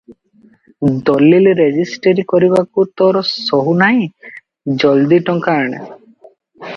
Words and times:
ଦଲିଲ 1.09 1.51
ରେଜେଷ୍ଟରୀ 1.59 2.23
କରିବାକୁ 2.33 2.85
ତର 3.01 3.21
ସହୁ 3.33 3.75
ନାହିଁ, 3.81 4.07
ଜଲଦି 4.85 5.21
ଟଙ୍କା 5.29 5.59
ଆଣ। 5.65 5.83